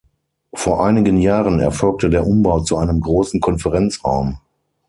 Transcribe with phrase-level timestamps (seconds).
[0.55, 4.39] Vor einigen Jahren erfolgte der Umbau zu einem großen Konferenzraum.